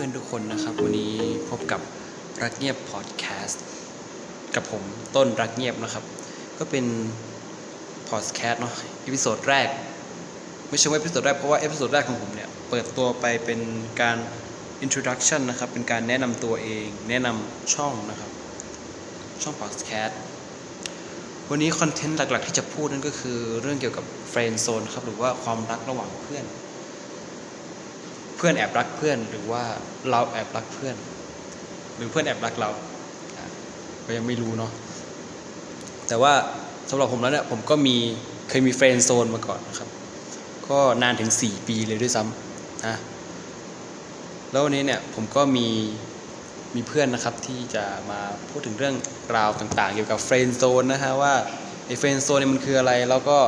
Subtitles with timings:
[0.00, 1.14] พื่อนๆทุกคนนะครับ วันนี้
[1.50, 1.80] พบกับ
[2.42, 3.62] รักเงียบพอดแคสต์
[4.54, 4.82] กับผม
[5.16, 6.04] ต้นรักเงียบนะครับ
[6.58, 6.84] ก็เป็น
[8.08, 8.74] พอดแคสต์เนาะ
[9.06, 9.68] episode แรก
[10.68, 13.60] ไม่ใช่ว่า episode แรกเพราะว่า episode แรกของผมเนี่ยเปิดตัวไปเป็น
[14.00, 14.18] การ
[14.84, 18.30] introduction นะครับ เป็นการแนะนำตัวเอง แนะนำช่องนะครับ
[19.42, 20.18] ช่องพอดแคสต์
[21.50, 26.46] วันนี้ content หลักๆ ที่จะพูดนั่นก็คือเรื่องเกี่ยวกับ friend zone ครับหรือว่าความรักระหว่างเพื่อน
[28.38, 29.62] เพื่อนแอบรักเพื่อนหรือว่า
[30.10, 30.96] เราแอบรักเพื่อน
[31.96, 32.70] หรือเพื่อนแอบรักเรา
[34.06, 34.72] ก็ยังไม่รู้เนาะ
[36.08, 36.32] แต่ว่า
[36.90, 37.96] สำหรับผมแล้วเนี่ยผมก็มี
[38.48, 39.88] เคยมี friend zone มาก่อนนะครับ
[40.68, 42.96] ก็นานถึง 4 ปีเลยด้วยซ้ำนะ
[44.50, 45.68] แล้ววันนี้เนี่ยผมก็มี
[46.74, 48.94] มีเพื่อนนะครับที่จะมาพูดถึงเรื่อง
[49.36, 51.34] ราวต่างๆ เกี่ยวกับ friend zone นะฮะว่า
[51.86, 53.38] ไอ้ friend zone เนี่ยมันคืออะไร แล้วก็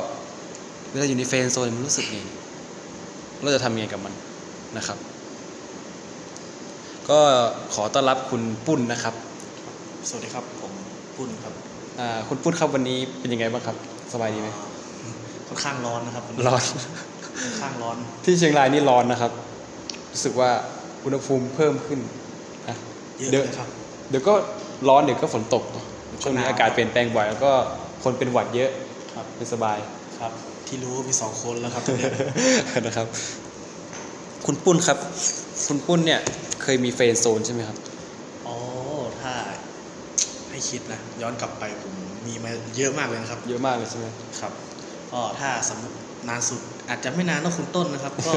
[0.90, 2.18] เวลาอยู่ในเฟรนด์โซนมันรู้สึกไง
[3.42, 4.14] เราจะทำยังไงกับมัน
[4.76, 4.98] นะครับ
[7.10, 7.20] ก็
[7.74, 9.14] ขอต้อนรับคุณปุ้นนะครับ
[10.08, 10.72] สวัสดีครับผม
[11.16, 11.54] ปุ้นครับ
[12.00, 13.76] อ่าคุณปุ้นครับวันนี้เป็นยังไงบ้างครับ
[14.12, 14.48] สบายดีไหม
[15.02, 15.12] อ่า
[15.48, 16.62] ค่อนข้างร้อนนะครับวันนี้ร้อน
[17.42, 19.32] ค่อนข้างร้อน ที่เชียงรายนี่ร้อนนะครับ
[20.12, 20.50] รู้สึกว่า
[21.04, 22.00] อุณหภูมิเพิ่มขึ้น
[22.68, 22.76] นะ
[23.18, 23.68] เยอะเดี๋ยวเลยครับ
[24.10, 24.34] เดี๋ยวก็
[24.88, 25.84] ร้อนเดี๋ยวก็ฝนตกเนอะ
[26.22, 27.52] ช่วงนี้หนาวอากาศเปลี่ยนแปลงบ่อยแล้วก็
[28.04, 28.70] คนเป็นหวัดเยอะ
[29.14, 29.78] ครับไม่สบาย
[30.18, 30.32] ครับ
[30.66, 32.12] ที่รู้มีสองคนแล้วครับตอนเนี้ย
[32.86, 33.06] นะครับ
[34.52, 34.98] คุณปุ้นครับ
[35.68, 36.20] คุณปุ้นเนี่ย
[36.62, 37.78] เคยมีเฟรนด์โซนใช่ไหมครับ
[38.46, 38.56] อ๋อ
[39.20, 39.32] ถ้า
[40.50, 41.92] ให้คิดนะ ย้อนกลับไปผม
[42.26, 44.06] มีมาเยอะมากเลยนะครับ เยอะมากเลยใช่ไหม
[44.40, 44.52] ครับ
[45.12, 45.96] ก็ถ้าสมมติ
[46.28, 48.32] นานสุดอาจจะไม่นานนะคุณต้นนะครับ ก็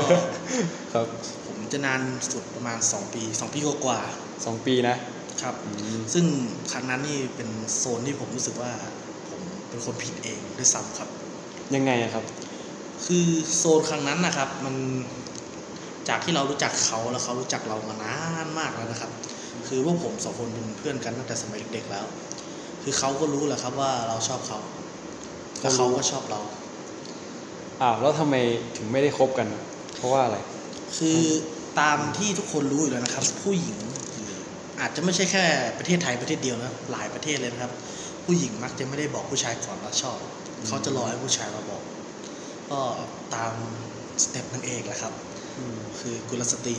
[0.94, 1.08] ครับ
[1.48, 4.00] ผมจะนานสุดประมาณ 2 ปี 2 ปีกว่า
[4.46, 6.26] สองปีนะๆครับอืมซึ่ง
[6.72, 8.72] ครั้งนั้นนี่เป็นโซนที่ผมรู้สึกว่า
[9.30, 11.10] ผมเป็นคนผิดเองด้วยซ้ำครับ
[11.76, 12.24] ยังไงอะครับ
[13.06, 13.26] คือ
[13.56, 14.76] โซนครั้งนั้นนะครับ มัน
[16.10, 19.12] จากที่เรารู้จักเขาแล้วเขารู้จักเรามานานมากแล้วนะครับ
[19.68, 22.06] คือพวกผมสองคนเป็นเพื่อนกันตั้งแต่สมัยเด็กๆแล้ว
[22.84, 24.60] คือเขาก็รู้แหละครับว่าเราชอบเขา
[25.62, 26.42] แล้วเขาก็ชอบเรา
[27.82, 28.36] อ้าวแล้วทำไม
[28.78, 29.48] ถึงไม่ได้คบกัน
[29.96, 30.38] เพราะว่าอะไร
[30.98, 31.20] คือ
[31.80, 33.78] ตามที่ทุกคนรู้อยู่แล้วนะครับ ผู้หญิง
[34.24, 34.40] หรือ
[34.80, 35.44] อาจจะไม่ใช่แค่
[35.78, 37.72] ประเทศไทยประเทศเดียวนะหลายประเทศเลยนะครับ
[38.26, 40.18] ผู้หญิงมักจะไม่ได้บอกผู้ชายก่อนว่าชอบ
[40.68, 41.84] เขาจะรอให้ผู้ชายมาบอก
[42.72, 42.80] ก็
[43.36, 43.54] ตาม
[44.24, 45.14] step นางเอกแหละครับ
[46.00, 46.76] คือกุลสตรี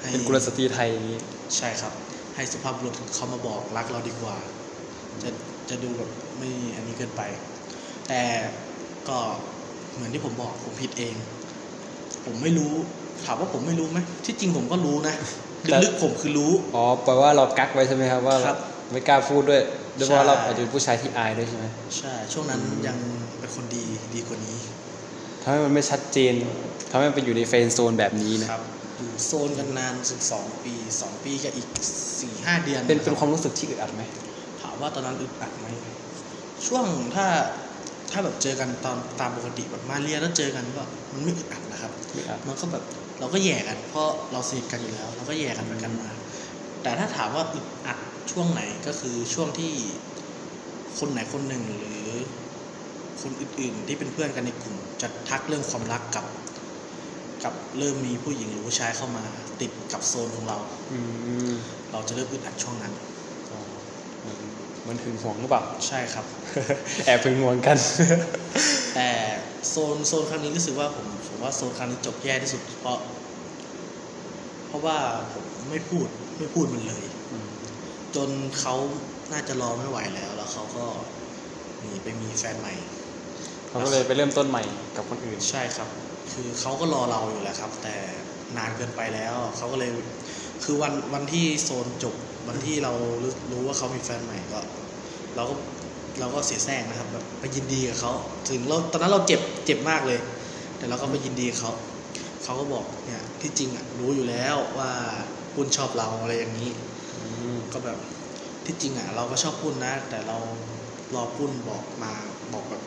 [0.00, 1.18] ให้เป็นกุลสตรีไทยอย่างนี้
[1.56, 1.92] ใช่ครับ
[2.34, 4.36] ให้สุภาพบุรุษเขามาบอกรักเราดีกว่า
[5.22, 5.30] จะ
[5.70, 7.22] จะดูแบบไม่อันนี้เกินไป
[8.08, 8.22] แต่
[9.08, 9.18] ก็
[9.94, 11.14] เหมือนที่ผมบอกผมผิดเอง
[12.24, 12.72] ผมไม่รู้
[13.24, 15.14] ถามว่าผมไม่รู้ไหมที่จริงผมก็รู้นะ
[15.62, 18.58] แต่ลึกๆผมคือรู้อ๋อแปลว่าเรากักไว้ใช่ไหมครับว่าครับ
[18.90, 19.62] ไม่กล้าพูดด้วย
[19.98, 21.64] ด้วยเพราะว่าใช่เราอาจจะเป็นผู้ชายที่อายด้วยใช่ไหม
[21.98, 22.96] ใช่ ช่วงนั้นยัง
[23.40, 23.84] เป็นคนดี
[24.14, 24.58] ดีกว่านี้
[25.42, 26.34] ทำให้มันไม่ชัดเจน
[26.90, 28.62] ทำให้มันไปอยู่ในเฟรนด์โซนแบบนี้นะ ครับ
[28.98, 31.68] อยู่โซนกันนานสิบสองปีสองปีกับอีก
[32.20, 34.02] สี่ห้าเดือนเป็นเป็นรับความรู้สึกที่อึดอัดไหม
[34.62, 35.66] ถามว่าตอนนั้นอึดอัดไหม
[36.66, 37.26] ช่วงถ้า
[38.10, 40.82] ถ้าแบบเจอกันตอนตามปกติแบบมาเรียนแล้วเจอกันก็
[41.12, 42.84] มันไม่อึดอัดนะครับอึดอัด มันก็แบบ
[43.20, 46.10] เราก็แย่กัน เพราะเราสนิทกันอยู่แล้ว เราก็แย่กันไปกันมา
[46.82, 47.98] แต่ถ้าถามว่าอึดอัด
[48.30, 49.72] ช่วงไหนก็คือช่วงที่
[50.98, 52.02] คนไหนคนหนึ่งหรือ
[53.22, 56.26] คนอื่นๆ ที่เป็นเพื่อนกันในกลุ่ม จะทักเรื่องความรักกับ
[57.44, 59.24] กับเริ่มมีผู้หญิงหรือผู้ชายเข้ามา
[59.60, 60.58] ติดกับโซนของเรา
[60.92, 60.98] อื
[61.50, 61.52] ม
[61.92, 62.92] เราจะเริ่มอึดอัดช่วงนั้น
[63.52, 63.60] อ๋อ
[64.24, 64.36] มัน
[64.88, 66.24] มันถึงห่วงหรือเปล่า ใช่ครับ
[67.04, 67.78] แอบถึงห่วงกัน
[68.94, 69.08] แต่
[69.68, 72.98] โซนโซนครั้งนี้รู้สึกว่าผมผมว่าโซนครั้งนี้จบแย่ที่สุดเพราะ
[74.68, 74.96] เพราะว่า
[75.32, 76.06] ผมไม่พูด
[76.38, 77.04] ไม่พูดมันเลย
[78.16, 78.74] จนเขา
[79.32, 80.84] น่าจะรอไม่ไหวแล้ว แล้วเขาก็
[81.80, 82.74] หนีไปมีแฟนใหม่
[83.72, 84.64] เขาก็เลยไปเริ่มต้นใหม่
[84.96, 85.88] กับคนอื่น ใช่ครับ
[86.32, 87.94] คือเขาก็รอเราอยู่แหละครับ แต่
[88.56, 89.90] นานเกินไปแล้วเขาก็เลย
[90.64, 92.14] คือวันวันที่โซนจบ
[92.48, 94.60] วันที่เรารู้รู้ว่าเขามีแฟนใหม่ก็
[95.36, 95.54] เราก็
[96.20, 98.12] เราก็เสียแซงนะครับแบบไปยินดีกับเขา
[98.48, 100.20] ถึงเราตอนนั้นเราเจ็บเจ็บมากเลย
[100.78, 101.72] แต่เราก็ไปยินดีกับเขา
[102.44, 104.90] เขาก็บอกเนี่ยที่จริงอะรู้อยู่แล้วว่า
[105.54, 106.70] ปุ้นชอบเราอะไรอย่างนี้
[107.72, 107.98] ก็แบบ
[108.66, 110.38] ที่จริงอะ เราก็ชอบปุ้นนะ แต่เรา
[111.14, 112.12] รอปุ้นบอกมา
[112.52, 112.82] บอกแบบ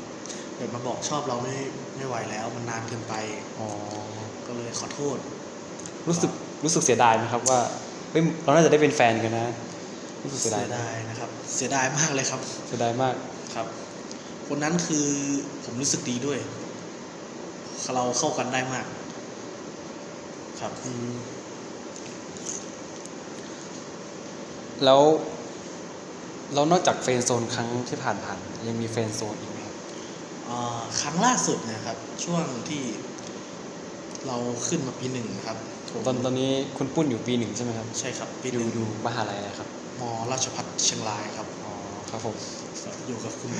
[0.57, 1.55] แบบมาบอกชอบเราไม่
[1.97, 3.13] ไม่ไหวแล้ว มันนานเกินไป
[3.59, 3.67] อ๋อ
[4.47, 5.17] ก็เลยขอโทษ
[6.07, 6.31] รู้สึก
[6.63, 7.59] รู้สึกเสียดายไหมครับว่า
[8.11, 9.47] เฮ้ยเราน่าจะได้เป็นแฟนกันนะ
[10.23, 13.15] รู้สึกเสียดายเสียดายนะครับ เสียดายมากเลยครับ เสียดายมาก
[13.55, 13.67] ครับ
[14.47, 15.07] คนนั้นคือ
[15.63, 16.39] ผมรู้สึกดีด้วย
[17.95, 18.85] เราเข้ากันได้มาก
[20.59, 21.13] ครับอืม
[24.83, 25.01] แล้ว
[26.53, 29.54] แล้วนอกจาก friend zone ครั้งที่ผ่านผ่านๆยังมี friend zone อีกไหม
[30.49, 32.83] ครับอ่าครั้งล่าสุดนะครับ ช่วงที่
[34.27, 34.37] เรา
[34.67, 35.57] ขึ้นมาปีหนึ่งนะครับ
[35.91, 39.67] ผมตอนตอนนี้คุณปุ้นอยู่ปีหนึ่งใช่ไหมครับ ใช่ครับ อยู่ปีหนึ่งอยู่มหาลัยอะไรครับ
[39.99, 41.71] ม.ราชภัฏเชียงรายครับอ๋อ
[42.09, 42.35] ครับผม
[43.07, 43.51] อยู่กับคุณ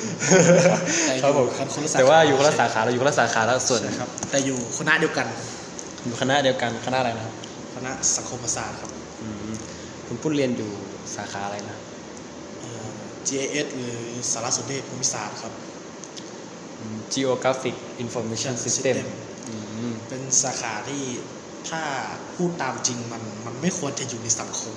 [1.24, 5.28] ครับผมกันคนละสาขาแต่ว่าอยู่คนละสาขาเราอยู่คนละสาขาแล้วส่วนใช่ครับ แต่อยู่คณะเดียวกัน
[6.04, 7.36] อยู่คณะเดียวกันคณะอะไรนะครับ
[7.76, 8.92] คณะสังคมศาสตร์ครับ
[9.22, 9.54] อืม
[10.08, 10.72] คุณปุ้นเรียนอยู่
[11.16, 11.78] สาขาอะไรนะ
[12.60, 12.88] เอ่อ
[13.28, 13.96] GIS หรือ
[14.32, 15.75] สารสนเทศภูมิศาสตร์ครับอืม
[17.14, 18.98] Geographic Information System System
[19.48, 21.04] อืมเป็นสาขาที่
[21.70, 21.82] ถ้า
[22.36, 24.74] พูดตามจริงมันมันไม่ควรจะอยู่ในสังคม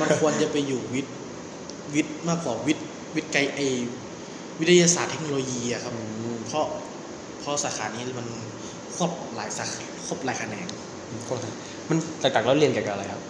[0.00, 1.16] มันควรจะไปอยู่วิทย์
[1.94, 3.60] วิทย์มากกว่าวิทย์วิทย์ไกลไอ
[4.60, 6.02] วิทยาศาสตร์เทคโนโลยีอะครับอื
[6.34, 6.66] มเพราะ
[7.40, 8.26] เพราะสาขานี้มัน
[8.96, 10.66] ครอบหลายสาขาครอบหลายแขนง
[11.24, 11.46] โคตร
[11.88, 13.22] มันหลักๆแล้วเรียนเกี่ยวกับอะไรครับ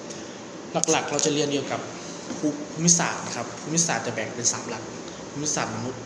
[0.90, 1.80] หลักๆ เราจะเรียนเกี่ยวกับ
[2.38, 4.82] ภูภูมิศาสตร์นะครับภูมิศาสตร์จะแบ่งเป็นสามหลัก
[5.30, 6.00] ภูมิศาสตร์มนุษย์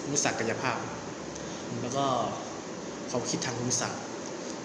[0.00, 0.76] ภูมิศาสตร์กายภาพ
[1.82, 2.04] แล้วก็
[3.10, 4.02] ความคิดทางภูมิศาสตร์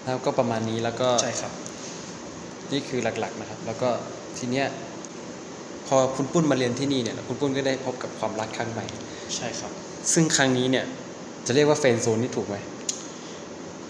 [0.04, 1.52] แล้วก็ประมาณนี้แล้วก็ใช่ครับ
[2.72, 3.88] นี่คือหลักๆนะครับ แล้วก็
[4.38, 4.66] ทีเนี้ย
[5.88, 8.84] พอคุณปุ้นมาเรียนที่นี่เนี่ยคุณปุ้นก็ได้พบกับความรักครั้งใหม่
[9.36, 9.72] ใช่ครับ
[10.12, 10.84] ซึ่งครั้งนี้เนี่ย
[11.46, 12.56] จะเรียกว่า friend zone นี่ถูกไหม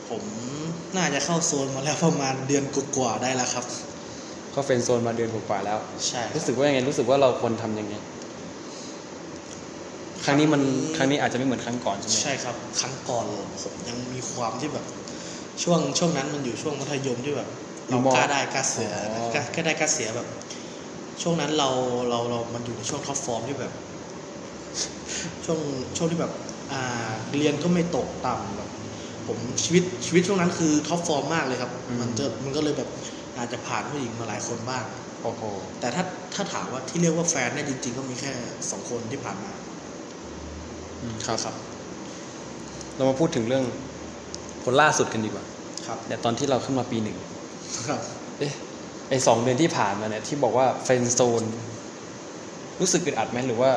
[0.08, 0.22] ผม
[0.96, 2.64] น่าจะเข้าโซนมาแล้วประมาณเดือน
[2.96, 3.64] กว่าๆได้แล้วครับ
[4.54, 5.78] ก็ friend zone มาเดือนกว่าๆแล้ว
[6.08, 7.94] ใช่ครับรู้สึกว่ายังไงรู้สึกว่าเราควรทำยังไง
[10.24, 10.62] ครั้งนี้มัน
[10.96, 13.26] ครั้งนี้อาจจะไม่เหมือนครั้งก่อนใช่ไหมใช่ครับ ครั้งก่อน
[13.62, 14.84] ผมยังมีความที่แบบ
[15.62, 17.48] ช่วงช่วงนั้นมันอยู่ช่วงมัธยมที่แบบ
[17.88, 18.90] เรากล้าได้กล้าเสีย
[19.34, 20.28] กล้ากล้าได้กล้าเสียแบบ
[21.22, 21.68] ช่วงนั้นเรา
[22.08, 23.72] เราเรามันอยู่ในช่วง top form ที่แบบ
[25.44, 25.58] ช่วง
[25.96, 26.32] ช่วงที่แบบ
[26.72, 28.70] อ่าเรียนก็ไม่ตกต่ำแบบ
[29.26, 31.70] ผมชีวิตชีวิตช่วงนั้นคือ top form มากเลยครับ
[32.00, 32.88] มันจะมันก็เลยแบบ
[33.36, 34.84] อาจจะผ่านผู้หญิงมาหลายคนบ้าง
[35.22, 35.42] โอ้โห
[35.80, 36.04] แต่ถ้า
[36.34, 38.32] ถ้าถามว่าที่เรียกว่าแฟนเนี่ยจริง ๆ ก็มีแค่
[38.70, 39.61] สองคนที่ผ่านมาอืม
[41.26, 41.54] ครับครับ
[42.96, 43.64] เรามาพูดถึงเรื่อง
[44.64, 45.44] คนล่าสุดกันดีกว่า
[45.86, 47.16] ครับเนี่ยตอนที่เราขึ้นมาปีหนึ่ง
[47.88, 48.00] ครับ
[48.38, 48.52] เอ๊ะ
[49.08, 51.42] ไอสองเดือนที่ผ่านมาเนี่ยที่บอกว่าเฟรนด์โซน
[52.80, 53.70] รู้สึกอึดอัดไหมหรือว่า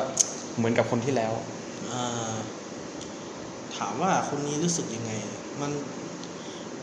[0.56, 1.32] เหมือนกับคนที่แล้ว
[1.92, 2.34] อ่า
[3.76, 5.10] ถามว่าคนนี้รู้สึกยังไง
[5.60, 5.72] มัน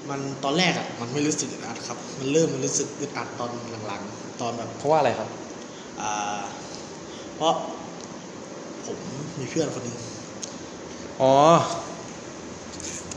[0.10, 3.51] มันตอนแรกอะมันไม่รู้สึกอึดอัดครับ มันเริ่มมันรู้สึกอึดอัดตอน
[3.88, 5.30] หลังๆ ตอนแบบเพราะว่าอะไรครับ
[6.01, 6.42] อ่า
[7.36, 7.54] เพราะ
[8.86, 8.98] ผม
[9.40, 9.98] มีเพื่อนคนหนึ่ง
[11.21, 11.33] อ๋อ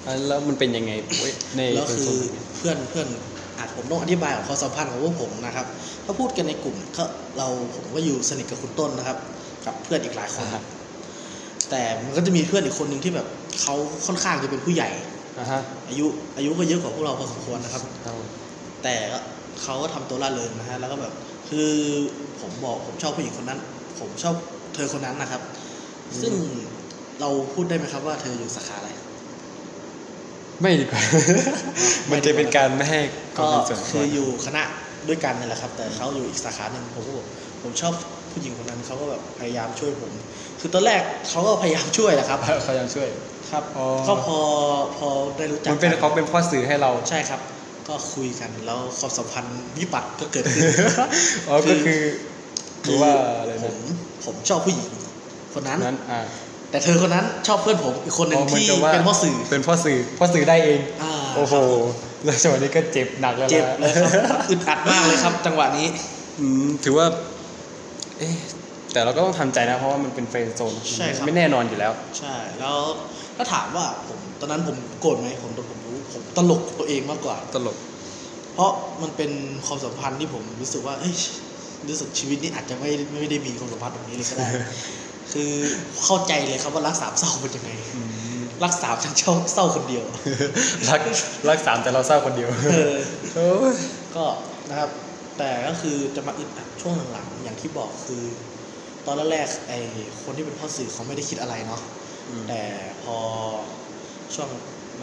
[0.06, 2.18] อะแล้วมันเป็นยังไงเว้ยในแล้วเฟรนด์คืโซอน
[2.58, 3.08] เพื่อนเพื่อน
[3.58, 5.66] อาจผมต้องอธิบายของความสัมพันธ์ของพวกผมนะครับ
[6.04, 7.04] ถ้าพูดกันในกลุ่มก็
[7.38, 9.18] เราผมก็อยู่สนิทกับคุณต้นนะครับ
[9.66, 10.62] กับเพื่อนอีกหลายคนอ่าฮะ
[11.70, 13.26] แต่มันก็จะมีเพื่อนอีกคนหนึ่งที่แบบ
[13.60, 13.74] เขา
[14.06, 14.88] ค่อนข้างจะเป็นผู้ใหญ่
[15.38, 16.06] อ่าฮะอายุ
[16.36, 18.14] อายุก็เยอะกว่าพวกเราพอสมควรนะครับเอา
[18.82, 19.18] แต่ก็
[19.62, 21.12] เขาก็ทำตัวร่าเริงนะฮะแล้วก็แบบ
[21.48, 21.70] คือ
[22.40, 23.60] ผมบอกผมชอบผู้หญิงคนนั้น
[24.00, 24.34] ผมชอบ
[24.74, 25.42] เธอคนนั้นนะครับ
[26.20, 26.32] ซึ่ง
[27.20, 28.90] เราพูดได้ไหมครับว่าเธออยู่สาขาอะไร
[30.62, 31.00] ไม่ดีกว่า
[32.10, 33.00] มันจะเป็นการไม่ให้
[33.36, 34.62] ควาก็มเป็นส่วนคืตัวออยู่คณะ
[35.08, 37.26] ด้วยกันนั่นแหละครับ แต่เขาอยู่อีกสาขาหนึ่งผมก็บอก
[37.62, 37.92] ผมชอบ
[38.32, 40.12] ผู้หญิงคนนั้นเขาก็แบบพยายามช่วยผม
[40.60, 43.08] คือตอนแรกเขาก็พยายามช่วยแหละครับเขายังช่วย
[43.50, 44.38] ครับอ๋อก็พอ
[44.96, 47.40] พอได้รู้จักมันเป็นกัเขาเป็นพ่อสื่อให้เราใช่ครับ
[47.88, 50.64] ก็คุยกันแล้วความสัมพันธ์วิบัติก็เกิดขึ้น
[51.48, 52.00] อ๋อก็คือ
[52.84, 53.76] หรือว่าอะไรผนะม
[54.24, 54.90] ผมชอบผู้หญิง
[55.54, 56.20] คนนั้นนั้นอ่า
[56.76, 65.86] แต่เธอคนนั้นชอบเพื่อนผมอีกคนหนึ่งอ๋อเหมือนที่กับว่าเป็นพ่อสื่อเป็นพ่อสื่อพ่อสื่อได้เองอ่าโอ้โหครับแล้วจังหวะนี้ก็เจ็บหนักแล้วเจ็บนะเลยครับอึดอัดมากเลยครับ จังหวะนี้
[66.38, 67.06] อืมถือว่า
[68.18, 68.34] เอ๊ะ
[68.92, 72.78] แต่เราก็ต้องทำใจนะเพราะว่ามันเป็นเฟรนด์โซนใช่ครับไม่แน่นอนอยู่แล้ว ใช่ แล้ว
[73.36, 77.76] ถ้าถามว่าผมตอนนั้นผมโกรธไหมผมผมรู้ผมตลกตัวเองมากกว่าตลก
[78.54, 79.30] เพราะมันเป็น
[79.66, 81.14] ความสัมพันธ์ที่ผมรู้สึกว่าเอ้ย
[81.88, 84.48] รู้สึกชีวิตนี้อาจจะไม่ไม่ได้มีความสัมพันธ์แบบนี้เลยก็ได้
[85.32, 85.52] คือ
[86.04, 87.70] เข้าใจเลยครับว่ารักสามเศร้าเป็นยังไง
[88.62, 90.04] รักสามฉันเศร้าเศร้าคนเดียว
[90.88, 91.00] รัก
[91.48, 92.96] รักสามแต่เราเศร้าคนเดียวเออ
[93.34, 93.74] โอ้ย
[94.16, 94.24] ก็
[94.68, 94.90] นะครับ
[95.38, 98.22] แต่ก็คือจะมาอึดอัดช่วงหลังๆอย่างที่บอกคือ
[99.06, 99.78] ตอนแรกๆไอ้
[100.22, 101.80] คนที่เป็นพ่อสื่อเขาไม่ได้คิดอะไรเนาะ
[102.48, 102.62] แต่
[103.02, 103.18] พอ
[104.34, 104.48] ช่วง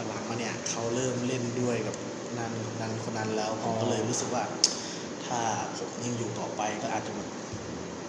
[0.08, 1.96] หลังๆมาเนี่ยเขาเริ่มเล่นด้วยกับ
[2.38, 4.44] นันนันคนนั้นแล้วผมก็เลยรู้สึกว่า
[5.26, 5.40] ถ้า
[5.78, 7.28] ผมยังอยู่ต่อไปก็อาจจะแบบ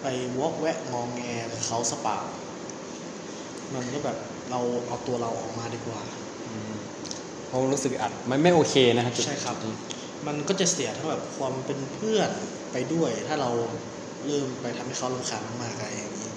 [0.02, 0.06] ไป
[0.38, 1.22] วอกแวะงองแง
[1.52, 2.18] กับเขาสเปล่า
[3.74, 4.16] มันก็แบบ
[4.50, 6.00] เราเอาตัวเราออกมาดีกว่า
[6.46, 6.72] อืม
[7.46, 9.74] เพราะรู้สึกอัดมันไม่โอเคนะครับจุดใช่ครับนี้
[10.26, 12.30] มันก็จะเสียทั้งแบบความเป็นเพื่อน
[12.72, 13.50] ไปด้วย ถ้าเรา
[14.26, 16.30] เริ่มไปทำให้เขารำคาญมากๆอะไรอย่างนี้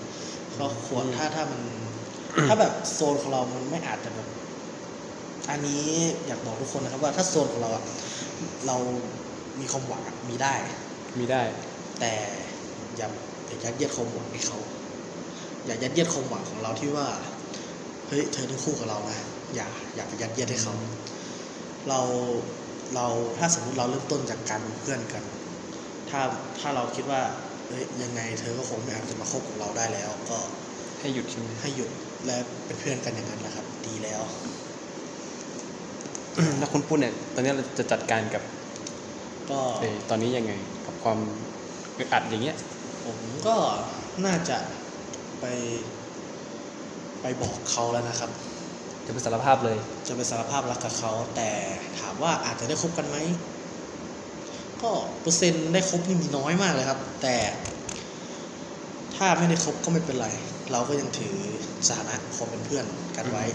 [0.60, 1.62] ก็ควรถ้าถ้ามัน
[2.48, 4.28] ถ้าแบบโซนของเรามันไม่อาจจะแบบ
[5.50, 5.86] อันนี้
[6.28, 7.84] อยากบอกทุกคนนะครับว่าถ้าโซนของเราอะ
[8.68, 8.78] เรา
[9.60, 10.54] มีความหวังอะมีได้
[11.20, 11.42] มีได้
[12.00, 12.14] แต่
[12.98, 13.10] อย่า
[13.50, 14.60] อย่ายัดเยียดความหวังให้เขา
[15.66, 17.08] อย่ายัดเยียดความหวังของเราที่ว่า
[18.08, 19.18] เฮ้ยเธอต้องคู่กับเรานะ
[19.56, 20.74] อย่าอย่าไปยัดเยียดให้เขา
[21.90, 22.00] เรา
[22.96, 23.06] เรา
[23.38, 25.24] ถ้าสมมุติเราเริ่มต้นจากการเป็นเพื่อนกัน
[26.10, 26.22] ถ้า
[26.60, 27.22] ถ้าเราคิดว่า
[27.68, 30.38] เอ้ยยังไงเธอก็คงไม่อาจจะมาคบกับเราได้แล้ว ก็
[31.00, 31.90] ให้หยุดใช่ไหมให้หยุด
[32.26, 34.22] และเป็นเพื่อนกันอย่างนั้นแหละครับ ดีแล้ว
[36.60, 38.44] แล้วคุณปุ้นเนี่ย ตอนนี้เราจะจัดการกับ
[39.50, 40.54] ก็เออตอนนี้ยังไง
[40.86, 41.20] กับความ
[41.98, 42.58] อึดอัดอย่างเงี้ย
[43.10, 43.56] ผมก็
[44.26, 44.58] น่าจะ
[45.40, 45.46] ไป
[47.22, 48.32] ไปบอกเขาแล้วนะครับ
[49.06, 51.50] จะเป็นสารภาพเลย จะไปสารภาพรักกับเขา แต่
[52.00, 53.18] ถามว่าอาจจะได้คบกันไหม
[54.82, 57.36] ก็เปอร์เซ็นต์ได้คบนี่มีน้อยมากเลยครับ แต่
[59.16, 60.28] ถ้าไม่ได้คบก็ไม่เป็นไร
[60.72, 61.36] เราก็ยังถือ
[61.88, 62.86] สถานะความเป็นเพื่อน
[63.18, 63.46] กันไว้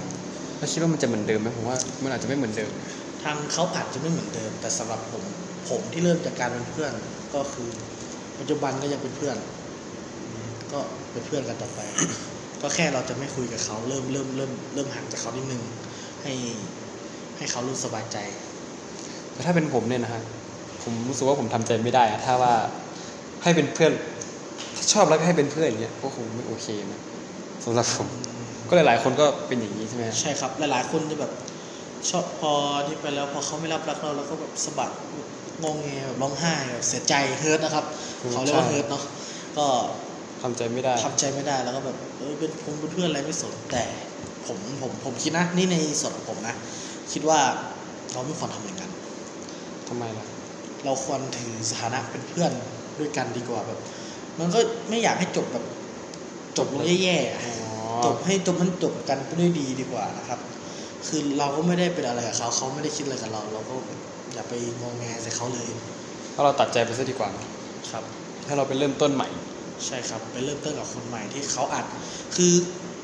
[0.58, 2.73] แล้วคิดว่ามันจะเหมือนเดิมไหมผมว่ามันอาจจะไม่เหมือนเดิม
[3.23, 5.23] ทางเขาอาจจะไม่เหมือนเดิม แต่สำหรับผม
[5.68, 6.92] ผมที่เริ่มจากการเป็นเพื่อน
[7.34, 7.68] ก็คือ
[8.38, 9.37] ปัจจุบันก็ยังเป็นเพื่อน
[10.73, 10.81] ก็
[11.12, 11.81] เป็นเพื่อนกันต่อไป
[12.62, 15.62] ก็แค่เราจะไม่คุยกับเขาเริ่มเริ่มเริ่มเริ่มห่างจากเขานิดนึง
[16.23, 16.33] ให้
[17.37, 18.19] ให้เขารู้สบายใจ
[19.33, 20.23] แต่ถ้าเป็นผมเนี่ยนะฮะ
[20.83, 22.55] ผมรู้สึกว่าผมทำใจไม่ได้อะถ้าว่า
[23.43, 23.93] ให้เป็นเพื่อน
[24.76, 27.00] ถ้าชอบแล้วก็ให้เป็นเพื่อนอย่างเงี้ยก็คงไม่โอเคนะ
[27.64, 28.09] สำหรับผม
[28.69, 31.33] ก็หลายๆคนก็เป็นอย่างนี้ใช่ไหมฮะใช่ครับ หลายๆคนจะแบบ
[32.11, 32.53] ชอบพอ
[32.87, 34.91] ที่ไปแล้วพอเขาไม่รับรักเราแล้วก็แบบสะบัด
[35.62, 37.84] งงแงแบบร้องไห้แบบเสียใจเฮิร์ตนะครับ
[38.32, 39.02] เขาเรียกว่าเฮิร์ตเนาะ
[39.58, 39.66] ก็
[40.42, 43.84] ทำใจไม่ได้ทำใจไม่ได้แล้วก็แบบเออเป็นผมเป็นเพื่อนอะไรไม่สนแต่
[44.46, 46.54] ผมผมผมคิดนะนี่ในส่วนของผมนะ
[47.12, 47.40] คิดว่า
[48.12, 48.92] เราไม่ควรทำอย่างนั้น
[49.88, 50.26] ทำไมล่ะ
[50.84, 52.52] เราควรถือสถานะเป็นเพื่อน
[52.99, 53.78] ด้วยกันดีกว่าแบบ
[54.38, 54.58] มันก็
[54.88, 55.64] ไม่อยากให้จบแบบ
[56.58, 60.40] จบลงแย่ๆอะอ๋อจบให้จบมันจบกันไปด้วยดีดีกว่านะครับ
[61.06, 63.99] คือเราก็ไม่ได้เป็นอะไรกับเขาเขาไม่ได้คิดอะไรกับเรา เราก็แบบ
[64.35, 65.69] อย่าไปงองแงใส่เขาเลย
[66.35, 67.31] ถ้าเราตัดใจไปซะดีกว่า
[67.91, 68.05] ครับ
[68.47, 69.29] ถ้าเราไปเริ่มต้นใหม่
[69.87, 71.87] ใช่ครับไปเริ่มต้นกับคนใหม่ที่เขาอาจ
[72.37, 72.53] คือ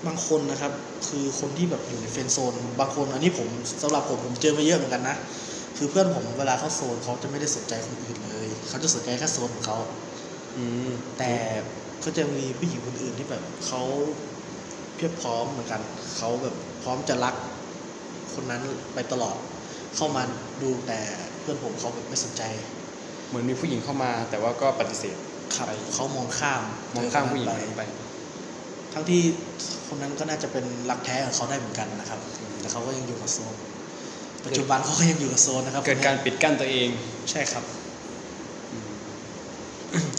[0.06, 0.72] บางคนนะครับ
[1.08, 3.48] คือคนที่แบบอยู่ในเฟรนด์โซน บางคนอันนี้ผม
[3.82, 5.16] สำหรับผมผมเจอมาเยอะเหมือนกันนะ
[5.76, 9.78] คือเพื่อนผมเวลาเขาโซนเขาจะไม่ได้สนใจคนอื่นเลย เขาจะสนใจแค่โซนของเขา
[10.56, 11.32] อืมแต่
[12.04, 13.82] ก็จะมีผู้หญิงคนอื่นที่แบบเขา
[14.96, 15.80] เพียบพร้อมเหมือนกัน
[16.16, 17.34] เขาแบบพร้อมจะรัก
[18.34, 18.62] คนนั้น
[18.94, 19.36] ไปตลอด
[19.96, 20.22] เข้ามา
[20.62, 21.00] ดูแต่
[21.40, 22.42] เพื่อนผมเขาแบบไม่สนใจ
[23.28, 25.16] เหมือนมีผู้หญิงเข้ามา แต่ว่าก็ปฏิเสธ
[25.56, 26.62] ครับไปเขามองข้าม
[26.94, 27.92] มองข้ามผู้หญิงเจคอนนั้นไปไป
[28.92, 29.20] ทั้งที่
[29.88, 32.20] คนนั้นก็น่าจะเป็นรักแท้ของเขาได้เหมือนกันนะครับ
[32.60, 33.54] แต่เขาก็ยังอยู่กับโซน
[34.46, 36.88] ปัจจุบันเขาก็ยังอยู่กับโซนนะครับ เกิดการปิดกั้นตัวเอง
[37.30, 37.64] ใช่ครับ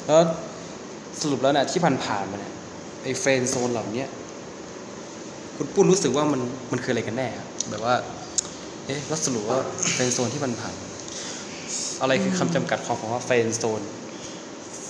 [0.08, 0.22] แล้ว
[1.22, 2.54] สรุปแล้วเนี่ยที่ผ่านๆมาเนี่ย
[3.04, 4.10] ไอ้เฟรนด์โซนเหล่าเนี้ย
[5.56, 7.96] คุณปุ้นรู้สึกว่ามันมันคืออะไรกันแน่ครับแบบว่า
[8.30, 9.60] เอ๊ะแล้วสรุปว่า
[9.93, 13.81] friend zone ที่มันผ่านๆอะไรคือคำจำกัดของคำว่า friend zone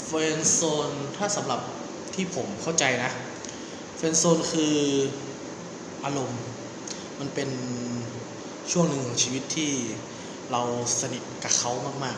[0.05, 1.59] friend zone ถ้าสำหรับ
[2.15, 3.11] ที่ผมเข้าใจนะ
[3.97, 4.75] friend zone คือ
[6.05, 6.41] อารมณ์
[7.19, 7.49] มันเป็น
[8.71, 9.71] ช่วงหนึ่งของชีวิตที่
[10.51, 10.61] เรา
[11.01, 11.71] สนิทกับเขา
[12.03, 12.17] มาก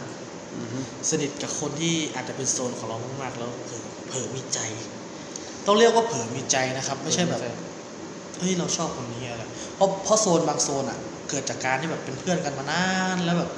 [0.54, 4.60] ๆ สนิทกับคนที่อาจจะเป็นโซนของเรามากๆ แล้วเผลอเผลอมีใจ
[5.66, 7.42] ต้องเรียกว่าเผลอมีใจนะครับ ไม่ใช่แบบ
[8.40, 9.44] เฮ้ยเราชอบคนนี้อะไร
[9.76, 11.00] เพราะเพราะโซนบางโซนอะ
[11.34, 12.86] เกิดจากการที่แบบเป็นเพื่อนกันมานา
[13.16, 13.52] นแล้วแบบ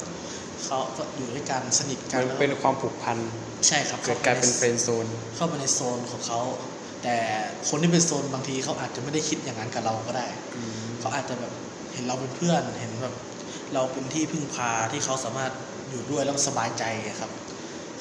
[0.65, 3.17] เขาก็อยู่ด้วยกันสนิทกันมันแล้วเป็นความผูกพัน
[3.67, 5.05] ใช่ครับเกิดกลายเป็นเฟรนด์โซน
[5.35, 6.39] เข้าไปในโซนของเขา
[7.03, 7.17] แต่
[7.69, 10.27] คนที่เป็นโซนบางทีเขาอาจจะไม่ได้คิดอย่างนั้นกับเราก็ได้
[10.99, 11.53] เขาอาจจะแบบ
[11.93, 13.15] เห็นเราเป็นเพื่อนเห็นแบบ
[13.73, 15.51] เราเป็นที่พึ่งพาที่เขาสามารถ
[15.89, 17.31] อยู่ด้วยแล้วสบายใจอะครับ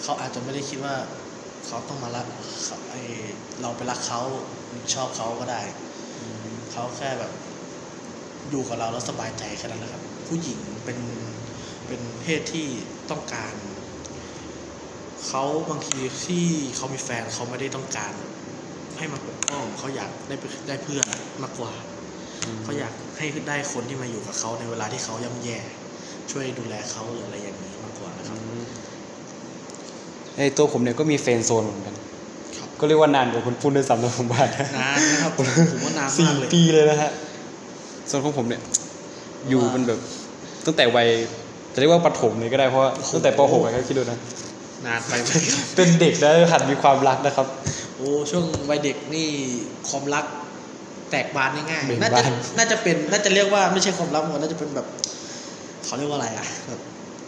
[0.02, 0.94] เขาอาจจะไม่ได้คิดว่า
[1.66, 2.26] เขาต้องมารัก
[2.64, 2.94] เขาไอ
[3.62, 4.20] เราไปรักเขา
[4.68, 5.62] หรือชอบเขาก็ได้
[6.72, 7.32] เขาแค่แบบ
[8.50, 10.98] อยู่กับเราแล้วสบายใจแค่นั้นแหละครับ ผู้หญิงเป็น
[11.86, 12.66] เป็นเพศที่
[13.10, 13.54] ต้องการ
[15.26, 16.44] เขาบางทีที่
[16.76, 18.12] เขามีแฟนเขาไม่ได้ต้องการ
[18.98, 21.04] ให้มาปกป้องเขาอยากได้ไปได้เพื่อน
[21.42, 21.72] มากกว่า
[22.62, 25.58] เขาอยากให้ได้คนที่มาอยู่กับเขาในเวลาที่เขาย่ำแย่
[26.30, 28.38] ช่วยดูแลเขาหรืออะไรอย่างนี้มากกว่านะครับ
[30.36, 31.94] ไอ้ตัวผมเนี่ยก็มีเฟรนด์โซนเหมือนกัน
[32.58, 34.42] ครับก็เรียกว่านานกว่าคุณปุ้นด้วยซ้ำนะผมว่า
[34.80, 37.10] นานนะครับผมผมว่านานสี่มากเลยปีเลยนะฮะ
[38.14, 38.62] ส่วนของผมเนี่ย
[39.48, 39.98] อยู่มันแบบ
[40.66, 41.08] ตั้งแต่วัย
[41.72, 44.18] จะเรียกว่าประถมเลยก็ได้เพราะว่าตั้งแต่ป .6 อะครับคิดดูนะ
[44.86, 47.46] นานไปไหมครับเป็นเด็กแล้วหัดมีความรักนะครับ
[47.96, 49.28] โอ้ช่วงวัยเด็กนี่
[49.88, 50.24] ความรัก
[51.10, 54.86] แตกบานง่ายเบ่งๆน่าบาจะนน่าจะเป็นน่าจะเรียกว่าไม่ใช่ความรักหมดน่าจะเป็นแบบ
[55.84, 56.80] เขาเรียกว่าอะไรอะแบบ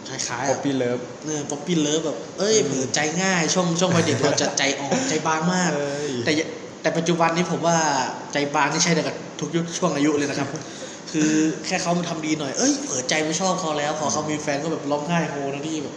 [0.09, 5.71] คล้ายๆ puppy love เออ puppy love แบบเอ้ยเผลอใจง่ายช่วงช่วงวัยเด็กเราจะใจอ่อนใจบางมาก
[6.25, 6.45] แต่อย่า
[6.81, 7.77] แต่ปัจจุบันนี้ผมว่า
[8.33, 10.49] ใจบางนี่ใช่แต่กับทุกยุคช่วงอายุเลยนะครับ
[11.11, 11.31] คือ
[11.65, 15.95] แค่เขามาทำดีหน่อย เอ้ย เผลอใจไม่ชอบเขาแล้ว พอเขามีแฟนก็แบบร้องไห้โฮทั้งที่แบบ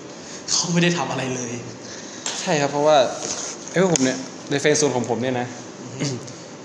[0.51, 1.53] เขาไม่ได้ทำอะไรเลย
[2.41, 2.97] ใช่ครับเพราะว่า
[3.71, 4.19] ไอ้พวกผมเนี่ย
[4.51, 5.47] ใน friend zone ของผมเนี่ยนะ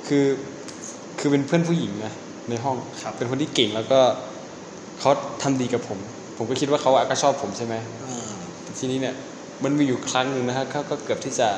[0.07, 0.25] คือ
[1.19, 2.13] คือเป็นเพื่อนผู้หญิงนะ
[2.49, 3.99] ในห้องครับเป็นคนที่เก่งแล้วก็
[4.99, 5.11] เขา
[5.43, 5.99] ทำดีกับผม
[6.37, 7.75] ผมก็คิดว่าเขาอะก็ชอบผมใช่ไหม
[8.05, 8.31] อ่า
[8.63, 9.15] แต่ทีนี้เนี่ย
[9.63, 11.49] มันมีอยู่ครั้งหนึ่งนะฮะเขาก็เกือบที่จะ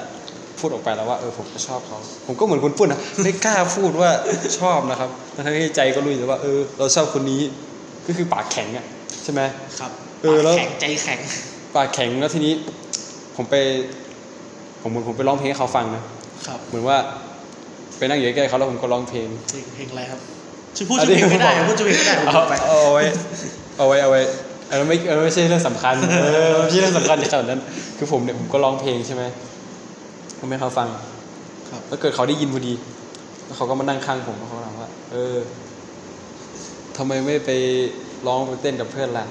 [0.60, 1.98] พูดออกไปแล้วว่าเออผมก็ชอบเขา
[2.28, 4.10] ผมก็เหมือนคุณปุ้นนะไม่กล้าพูดว่า
[4.60, 5.10] ชอบนะครับ
[5.46, 7.42] ทั้งที่ใจก็รู้อยู่ว่าเออเราชอบคนนี้
[8.08, 8.86] ก็คือปากแข็งอะ
[9.24, 9.42] ใช่ไหม
[9.80, 9.92] ครับ
[10.24, 11.20] เออแล้วปากแข็งใจแข็ง
[11.76, 12.54] ปากแข็งแล้วทีนี้
[13.36, 13.56] ผมไป
[14.82, 16.04] ผมเหมือนผมไปร้องเพลงให้เขาฟังนะ
[16.48, 16.98] ครับเหมือนว่า
[17.98, 20.20] ไปนั่งอยู่ใกล้ๆเขาแล้วผมก็ร้องเพลงเพลงเพลงอะไรครับ
[20.76, 23.04] ชื่อพูดชื่อเพลงไม่ได้พูดชื่อเพลงไม่ได้ผมเอาไปเอาไว้
[23.78, 24.22] เอาไว้เอาไว้
[24.70, 27.62] อันนั้นไม่เออไม่ใช่เรื่องสำคัญเออไม่ใช่เรื่องสำคัญในขนาดนั้น
[27.98, 29.24] คือผมเนี่ยผมก็ร้องเพลงใช่ไหม
[30.40, 30.88] ผมให้เขาฟัง
[31.70, 32.74] ครับ แล้วเกิดเขาได้ยินพอดี
[33.46, 35.36] แล้วเขาก็มานั่งข้างผมแล้วเขาถามว่า เออ
[36.98, 37.52] ทำไมไม่ไป
[38.28, 39.26] ร้องไปเต้นกับเพื่อนล่ะ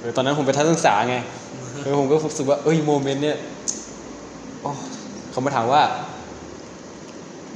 [0.00, 1.16] เออตอนนั้นผมไปทัศนศึกษาไง
[1.82, 3.38] เออผมก็รู้สึกว่า เอ้ยโมเมนต์เนี่ย
[4.62, 4.70] โอ้
[5.30, 5.82] เขามาถามว่า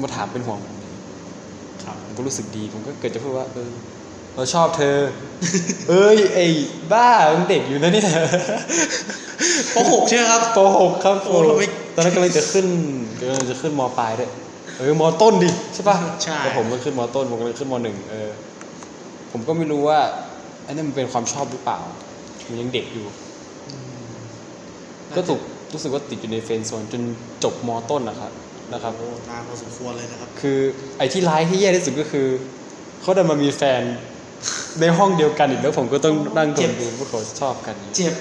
[0.03, 0.77] มาถามเป็นห่วงผม
[1.85, 3.71] ครับผมก็รู้สึกดี ผมก็เกิดจะพูดว่า เออ
[4.35, 4.97] เราชอบเธอ
[5.89, 6.47] เอ้ยไอ้
[6.93, 8.09] บ้ามึงเด็กอยู่นะเนี่ย
[9.75, 11.63] ปหกใช่ไหมครับปหกครับโอ้ทำไม
[11.97, 12.67] ตอนนั้นกำลังจะขึ้น
[13.21, 14.31] กำลังจะขึ้นมปลายด้วย
[14.79, 18.31] เออมต้นดิใช่ป่ะใช่แล้วผมก็ขึ้นมต้นผมกำลังขึ้นมหนึ่งเออ
[19.33, 20.01] ผมก็ไม่รู้ว่า
[20.67, 21.79] อันนั้นมันเป็นความชอบหรือเปล่า
[22.49, 23.07] มันยังเด็กอยู่
[25.17, 25.41] ก็ถูก
[25.73, 27.03] รู้สึกว่าติดอยู่ในเฟรนด์โซนจน
[27.45, 28.33] จบมต้นนะครับ
[28.73, 30.59] นะครับโอ้นานพอสมควรเลยนะครับ คือ
[30.99, 32.27] ไอ้ที่ร้ายที่แย่ที่สุดก็คือ
[33.01, 33.83] เขาดันมามีแฟน
[34.81, 38.15] ในห้องเดียวกันอีกแล้วผมก็ต้องนั่งทเจ็นบดูว่าเขาชอบกัน เจ็บ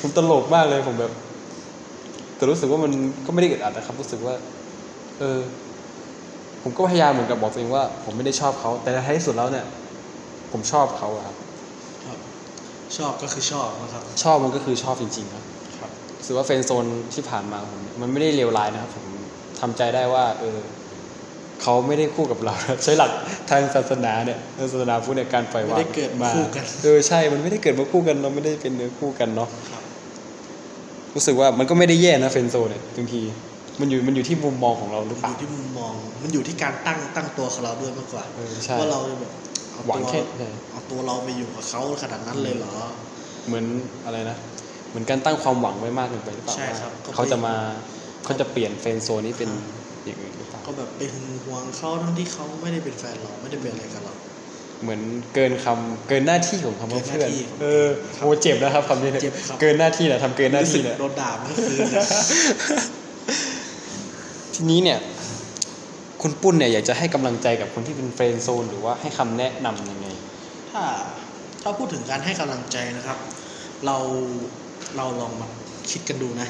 [0.00, 1.12] ผมตลกมากเลยผมแบบ
[2.36, 2.92] แต่รู้สึกว่ามัน
[3.26, 4.34] ก็ไม่ได้อึดอัดนะครับ รู้สึกว่า
[5.18, 5.40] เออ
[6.62, 9.66] ผมก็พยายามเหมือนกับบอกตัวเองว่า ผมไม่ได้ชอบเขา แต่ในท้ายที่สุดแล้วเนี่ย
[10.52, 11.36] ผมชอบเขาอะครับ
[12.04, 12.18] ครับ
[12.96, 15.44] ชอบก็คือชอบนะครับ ชอบมันก็คือชอบจริงๆครับ
[15.78, 19.06] ครับรู้สึกว่าเฟรนด์โซนที่ผ่านมาผมมันไม่ได้เลวร้ายนะครับ ผม
[19.60, 20.58] ทำใจได้ว่า เออ
[21.62, 23.10] เขาไม่ได้คู่กับเรา ใช้หลัก
[23.50, 29.72] ทางศาสนาเนี่ยทางศาสนาพูดในยการปล่อยวางไม่ได้เกิดมาคู่กันเออใช่มันไม่ได้เกิดมาคู่กันเราไม่ได้เป็นเนื้อคู่กันเนาะค
[31.16, 33.20] รับรู้สึกว่ามันก็ไม่ได้แย่นะ friend zone เนี่ยบางที
[33.80, 39.32] มันอยู่มันอยู่ที่มุมมองของเราหรือเปอล่าอยู่ที่มุมมอง มันอยู่ที่การตั้งตั้งตัวของเราด้วยมากกว่าเออใช่ว่าเราแบบ
[39.72, 42.70] เอาหวังตัวแค่ใช่เอาตัวเราไปอยู่กับเขาขนาดนั้นเลยเหรอ
[43.46, 43.64] เหมือน
[44.06, 44.36] อะไรนะ
[44.90, 47.54] เหมือนการตั้งความหวังไว้มากเกินไปหรือเปล่าใช่ครับว่าเขาจะมา
[48.24, 54.14] เขาจะเปลี่ยน friend zone นี้เป็นอ่า อย่างอื่นหรือเปล่าก็แบบไปหึงหวงเขาทั้งที่เขาไม่ได้เป็นแฟนเราไม่ได้เป็นอะไรกับเรา
[54.82, 55.00] เหมือน
[55.34, 57.86] เกินคำเกินหน้าที่ของคำว่าเกินหเพื่อน้าที่ของเพื่อนเออ
[58.18, 62.04] โอ้เจ็บนะครับคำนี้เนี่ยเจ็บครับเกินหน้าที่นะทำเกินหน้าที่เนี่ยรู้สึกโดนด่าเมื่อคืนนะ
[64.54, 64.98] ทีนี้เนี่ย
[66.22, 70.06] คุณปุ้นเนี่ยอยากจะให้กำลังใจกับคนที่เป็น friend zone หรือว่าให้คำแนะนำยังไง
[70.72, 70.82] ถ้า
[71.62, 73.18] ถ้าพูดถึงการให้กำลังใจนะครับ
[73.86, 73.96] เรา
[74.96, 75.46] เราลองมา
[75.90, 76.48] คิดกันดูนะ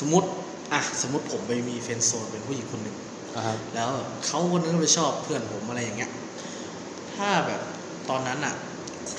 [0.00, 0.28] สมมติ
[0.72, 2.96] อะสมมติผมไปมี friend zone เป็นผู้หญิงคนหนึ่ง
[3.36, 3.88] นะครับแล้ว
[4.26, 6.10] เขาคนนึงก็ไปชอบเพื่อนผมอะไรอย่างเงี้ย
[7.20, 7.62] ถ้าแบบ
[8.10, 8.54] ตอนนั้นอะ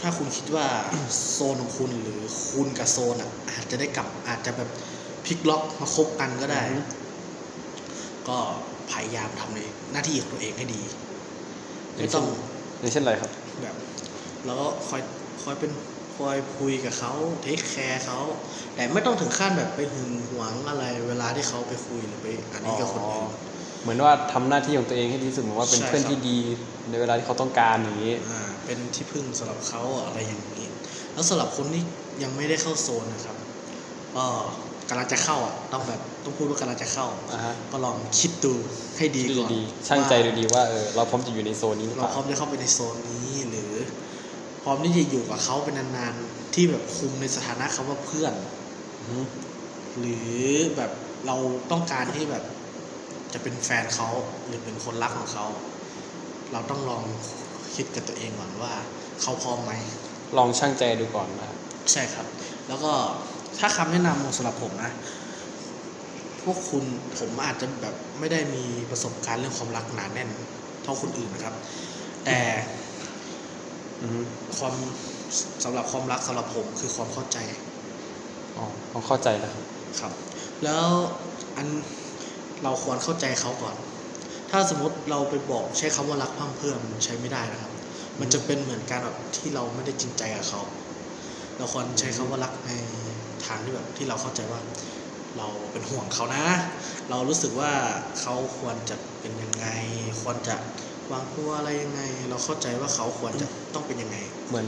[0.01, 0.65] ถ้าคุณคิดว่า
[1.31, 4.69] โซนของคุณหรือคุณกับโซนอะอาจจะได้กลับอาจจะแบบ
[5.25, 6.79] พลิกล็อกมาคบกันก็ได้อือฮึ
[8.27, 8.37] ก็
[8.91, 9.59] พยายามทำใน
[9.91, 10.81] หน้าที่ของตัวเองให้ดี
[11.95, 12.25] อไม่ย่างต้เช่น
[12.79, 13.75] อย่างเช่นอะไรครับ แบบ
[14.45, 15.01] แล้วก็คอย
[15.43, 15.71] คอยเป็น
[16.17, 18.19] คอยคุยกับเขา take care เขา
[18.75, 23.27] แต่ไม่ต้องถึงขั้นแบบไปหึงหวงอะไร เวลาที่เขาไปคุยหรือไปอันนี้กับคนอื่น
[23.81, 26.37] เหมือนว่าทำหน้าที่ของตัวเองให้ดีที่สุดเหมือนว่าเป็นใช่เพื่อนครับที่ดี
[26.89, 30.67] ในเวลาที่เขาต้องการอย่างนี้อ่าเป็นที่พึ่งสำหรับเขาอะไรอย่างนี้
[31.13, 31.83] แล้วสำหรับคนที่
[32.23, 33.37] ยังไม่ได้เข้าโซนนะครับ
[34.15, 34.25] ก็
[34.89, 38.53] กำลังจะเข้าอะต้องแบบต้องพูดว่ากำลังจะเข้าอ่าฮะก็ลองคิดดู
[38.97, 43.71] ให้ดีคิดก่อนดีๆช่างใจดูดีว่าเออเราพร้อมจะอยู่ในโซนนี้หรือเปเราล่าพร้อมจะเข้าไปในโซนนี้หรือ
[44.63, 48.33] พร้อมที่จะอยู่กับเขาเป็นนานๆที่แบบคุมในสถานะเขาว่าเพื่อน
[48.99, 49.19] อือฮึ
[49.99, 50.31] หรือ
[50.75, 50.91] แบบ
[51.27, 51.37] เรา
[51.71, 52.43] ต้องการที่แบบ
[53.33, 54.09] จะเป็นแฟนเขา
[54.47, 55.45] หรือเป็นคนรักของเขา
[56.51, 57.03] เราต้องลอง
[57.75, 58.73] คิดกับตัวเองก่อนว่า
[59.21, 59.71] เขาพร้อมไหม
[60.37, 61.57] ลองช่างใจดูก่อนนะครับ
[61.91, 62.25] ใช่ครับ
[62.67, 62.91] แล้วก็
[63.59, 64.91] ถ้าคำแนะนำสำหรับผมนะ
[66.43, 66.83] พวกคุณ
[67.19, 70.29] ผมอาจจะแบบไม่ได้มีประสบการณ์เรื่องความรักหนาแน่น
[70.83, 71.55] เท่าคนอื่นนะครับ
[72.25, 72.39] แต่
[74.01, 74.21] อือฮึ
[74.57, 74.75] ความ
[75.63, 77.37] สำหรับความรักสำหรับผมคือความเข้าใจ
[78.57, 79.63] อ๋อผมเข้าใจนะครับ
[79.99, 80.11] ครับ
[80.63, 80.85] แล้ว
[81.57, 81.67] อัน
[82.63, 83.75] เราควรเข้าใจเขาก่อน
[84.51, 87.71] ถ้าสมมติเราไปบอกใช้คำว่ารักพร่ำเพรื่อมันใช้ไม่ได้นะครับ
[88.19, 90.61] มันจะเป็นเหมือนการแบบที่เราไม่ได้จริงใจกับเขา
[91.57, 92.71] เราควรใช้คำว่ารักใน
[93.45, 94.61] ทางที่แบบที่เราเข้าใจว่า
[95.37, 96.45] เราเป็นห่วงเขานะ
[97.09, 97.71] เรารู้สึกว่า
[98.21, 99.67] เขาควรจะเป็นยังไง
[100.21, 100.55] ควรจะ
[101.11, 104.17] วางตัวอะไรยังไง เราเข้าใจว่าเขาควรจะต้องเป็นยังไง
[104.49, 104.67] เหมือน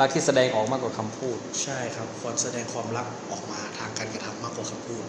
[0.00, 5.04] รักที่แสดงออกมากกว่าคำพูด ใช่ครับควรแสดงความรักออกมาทางการกระทำมากกว่าคำพูด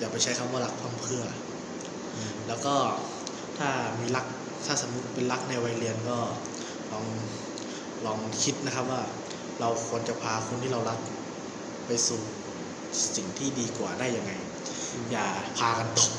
[0.00, 1.24] อย่าไปใช้คำว่ารักพร่ำเพรื่อ
[2.48, 2.74] แล้วก็
[3.58, 3.68] ถ้า
[4.00, 4.26] มีรัก
[4.66, 6.18] ถ้าสมมติเป็นรักในวัยเรียนก็
[6.92, 7.04] ลอง
[8.06, 9.02] ลองคิดนะครับว่า
[9.60, 10.98] เราควรจะพาคนที่เรารัก
[11.86, 12.20] ไปสู่
[13.16, 14.32] สิ่งที่ดีกว่าได้ยังไง
[15.10, 15.26] อย่า
[15.58, 16.10] พากันตก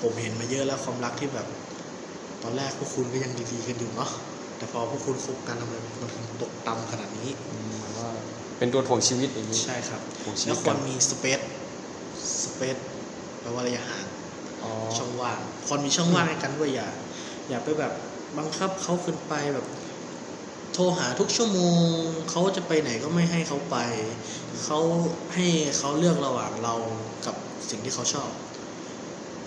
[0.00, 1.46] ผมเห็นมาเยอะแล้วความรักที่แบบ
[2.42, 4.10] ตอนแรกพวกคุณก็ยังดีๆกันอยู่เนาะ
[4.56, 8.08] แต่พอพวกคุณคบกันทำไมมันถึงตกต่ำขนาดนี้อืมเหมือนว่า
[8.58, 11.40] เป็นตัวถ่วงชีวิตอย่างนี้ใช่ครับถ่วงชีวิแล้ตวคกัวนรมีสเปซ
[12.44, 12.76] สเปซ
[13.44, 14.06] แปลว่าระยะห่าง
[14.62, 16.88] อ๋อช่องว่างควรมีช่องว่างให้กันด้วยอย่า
[17.48, 17.92] อย่าไปแบบ
[18.38, 19.66] บังคับเขาเกินไปแบบ
[20.72, 23.76] โทรหาทุกชั่วโมงเขาจะไปไหนก็ไม่ให้เขาไป
[24.64, 24.78] เขา
[25.34, 25.46] ให้
[25.78, 26.74] เขาเลือกระหว่างเรา
[27.26, 27.36] กับ
[27.70, 28.30] สิ่งที่เขาชอบ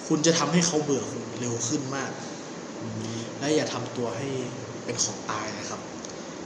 [0.07, 2.11] คุณจะทำให้เขาเบื่อคุณเร็วขึ้นมาก
[2.81, 4.27] อืมและอย่าทำตัวให้
[4.85, 5.81] เป็นของตายนะครับ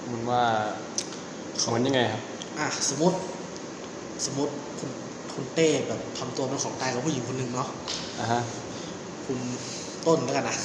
[0.05, 0.43] เหมันว่า
[1.67, 2.21] เหมือนยังไงครับ
[2.59, 3.17] อะสมมติ
[4.25, 4.89] สมมติคุณ
[5.35, 7.67] คุณเต้แบบทำตัวเป็นของตายกับผู้หญิงคนหนึ่งเนาะ
[8.19, 8.41] อ่าฮะ
[9.25, 9.39] คุณ
[10.07, 10.55] ต้นแล้วกันนะ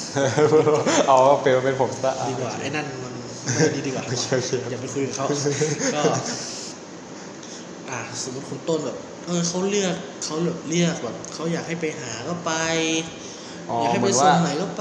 [1.09, 3.15] เอาเป็นเป็นผมซะดีกว่าไอ้นั่นมัน
[3.55, 5.27] ไม่ดีดีกว่าโอเคโอเคอย่าไปคุยกับเขา
[5.95, 6.03] ก็
[7.91, 12.53] อะสมมติคุณต้นแบบ เออเขาเลือกเขาแบบเรียกแบบเขาอยากให้ไปหาก็ไป
[13.71, 14.81] อ๋ออยากให้เหไปมือนส่ว่างไหนก็ไป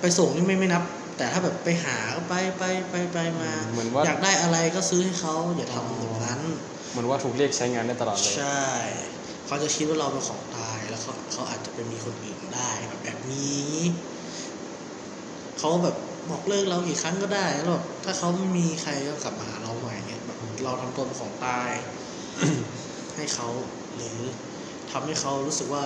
[0.00, 0.82] ไปส่งนี่ไม่ไม่นับ
[1.16, 6.40] แต่ถ้าแบบไปหาก็ไปไปไปไปมาเหมือนว่าอยากได้อะไรก็ซื้อให้เขาอย่าทำอย่างนั้น
[6.90, 8.62] เหมือนว่าถูกเรียกใช้งานได้ตลอดเลยใช่
[9.46, 13.74] เขาจะคิดว่าเราเป็นของตายแล้วเขาเขาอาจจะไปมีคนอื่นได้แบบแบบนี้
[15.58, 15.96] เขาแบบ
[16.30, 21.70] บอกเลิกเรากี่ครั้งก็ได้แล้วแบบถ้าเขาไม่มีใครก็กลับมาหาเราใหม่เงี้ยแบบเราทำตัวเป็นของตาย
[23.16, 23.48] ให้เขา
[23.94, 24.18] หรือ
[24.90, 25.84] ทำให้เขารู้สึกว่า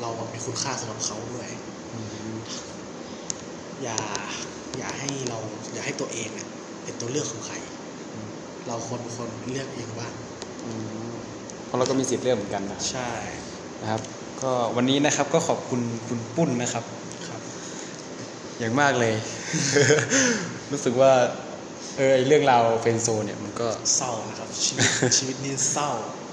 [0.00, 1.48] เราแบบมีคุณค่าสำหรับเขาด้วย
[1.92, 2.00] อื
[2.32, 2.36] ม
[3.82, 3.98] อย่า
[4.78, 5.38] อย่าให้เรา
[5.72, 6.48] อย่าให้ตัวเองเนี่ย
[6.82, 7.56] เป็นตัวเลือกของใคร
[8.66, 10.14] เราคนเป็นคนเลือกเองบ้าง
[10.66, 10.72] อื
[11.12, 11.16] ม
[11.66, 13.10] เพราะเราก็มีสิทธิ์เลือกเหมือนกันนะใช่
[13.82, 14.02] นะครับ
[14.42, 16.84] ก็วันนี้นะครับก็ขอบคุณคุณปุ้นนะครับ
[17.28, 17.40] ครับ
[18.58, 19.14] อย่างมากเลย
[20.72, 21.12] รู้สึกว่า
[21.96, 25.90] เออไอเรื่องราว friend zone เนี่ยมันก็เศร้านะครับ ชีวิตชีวิตนี้เศร้า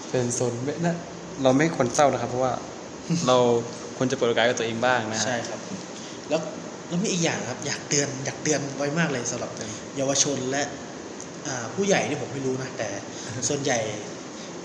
[0.08, 0.96] friend zone ไม่นะ
[1.44, 2.54] เราไม่ควรเศร้านะครับ เพราะว่า
[3.28, 3.38] เรา
[3.98, 5.60] ควรจะเปิดโอกาสกับตัวเองบ้างนะฮะใช่ครับ
[6.30, 6.42] แล้ว
[6.88, 9.52] แล้วมีอีกอย่างครับ อยากเตือนอยากเตือนไว้มากเลยสำหรับ
[9.98, 10.64] เยาวชนและ
[11.48, 12.90] อ่าผู้ใหญ่นี่ผมไม่รู้นะแต่
[13.48, 13.80] ส่วนใหญ่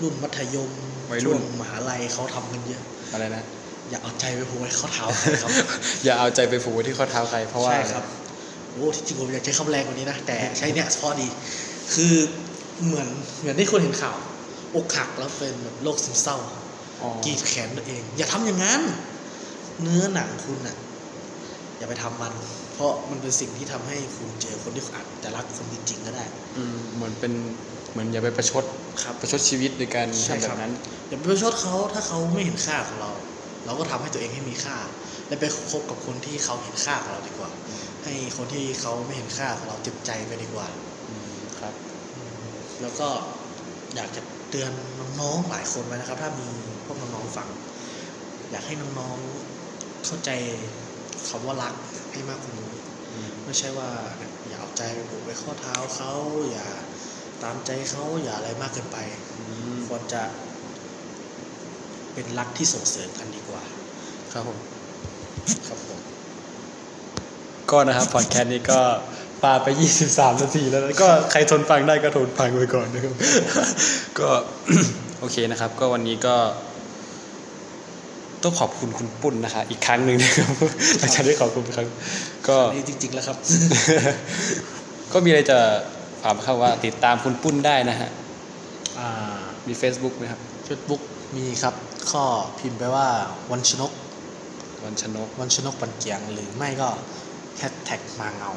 [0.01, 0.71] รุ่นมัธยม
[1.11, 2.83] วัยรุ่นช่วงมหาลัยเขาทำกันเยอะ
[3.13, 3.43] อะไรนะ
[3.89, 5.51] อย่าเอาใจไปผูกไว้ข้อเท้าใครครับ
[6.05, 8.03] อย่าเอาใจไปผูกไว้ที่ข้อเท้าใครเพราะว่าใช่ครับ
[8.73, 11.27] โอ้ที่จริงผมอยากใช้คำแรงกว่านี้นะแต่ใช้เนี่ยพอดี
[11.93, 12.13] คือ
[12.85, 13.07] เหมือน
[13.39, 14.17] เหมือนที่คนเห็นข่าว
[14.75, 16.37] อกหักแล้วเป็นแบบโรคซึมเศร้า
[17.01, 18.81] อ๋อกรีดแขนตัวเอง อย่าทำอย่างนั้น
[19.81, 20.77] เนื้อหนังคุณอะ
[21.77, 22.33] อย่าไปทำมัน
[22.73, 26.25] เพราะมันเป็นสิ่งที่ทำให้คุณเจอคนที่อาจจะรักคนจริงๆก็ได้
[26.57, 27.33] อืมเหมือนเป็น
[27.91, 28.63] เหมือนอย่าไปประชด
[29.03, 30.73] ครับประชดชีวิตโดยการใช่ทำแบครับบนั้น
[31.07, 33.11] อย่าไปประชดเขาถ้าเขาไม่เห็นค่าของเรา
[33.65, 34.77] เราก็ทำให้ตัวเองให้มีค่า
[35.27, 37.51] และไปคบกับคนที่เขาเห็นค่าของเราดีกว่า
[38.03, 40.67] ให้คนที่เขาไม่เห็นค่าของเราเจ็บใจไปดีกว่า
[41.09, 41.73] อืมครับ
[42.81, 43.07] แล้วก็
[43.95, 44.71] อยากจะเตือน
[45.21, 46.47] น้องๆหลายคนไว้นะครับ ถ้ามี
[46.85, 47.49] พวกน้องๆฟัง
[48.51, 50.29] อยากให้น้องๆเข้าใจ
[51.27, 51.75] คำว่ารัก
[52.11, 52.71] ให้มากกว่านี้
[53.13, 56.11] อืมไม่ใช่ว่าเนี่ยอย่าเอาใจไปผูกไว้ข้อเท้าเขา
[56.51, 56.67] อย่า
[57.43, 58.97] ตามใจเขาอย่าอะไรมากเกินไป
[59.37, 60.21] อืมควรจะ
[62.13, 63.61] เป็นรักที่ส่งเสริมกันดีกว่า
[64.33, 64.57] ครับผม
[65.67, 65.99] ครับผม
[67.71, 68.79] ก็นะครับพอดแคสต์นี้ก็
[69.43, 69.67] ปาไป
[70.05, 73.13] 23 นาทีแล้วนะก็ใครทนฟังได้ก็ทนฟังไปก่อนนะครับ
[74.19, 74.29] ก็
[75.19, 76.35] โอเคนะครับ ก็วันนี้ก็
[78.43, 80.49] ต้องขอบคุณคุณปุ้นนะคะอีกครั้งหนึ่งนะครับ
[80.99, 81.87] หลังจากที่ขอบคุณอีกครั้ง
[82.47, 83.37] ก็นี่จริงๆแล้วครับ
[85.13, 85.59] ก็มีอะไรจะ
[86.23, 88.09] ฝากครับว่าติดตามคุณปุ้นได้นะฮะ
[88.99, 91.01] อ่ามี Facebook ไหมครับเฟซบุ๊ก
[91.37, 91.75] มีครับ
[92.11, 92.23] ข้อ
[92.59, 93.07] พิมพ์ไปว่า
[93.51, 93.91] วันชนก
[94.83, 96.89] วันชนก วันชนกปันเกียงหรือไม่ก็
[97.57, 98.51] แฮชแท็กมาเหงา